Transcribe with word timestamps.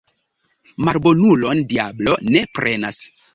Malbonulon 0.87 1.61
diablo 1.75 2.17
ne 2.31 2.43
prenas. 2.57 3.05